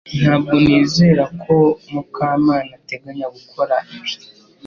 Ntabwo 0.19 0.53
nizera 0.65 1.23
ko 1.41 1.55
Mukamana 1.93 2.71
ateganya 2.77 3.27
gukora 3.35 3.75
ibi 3.95 4.11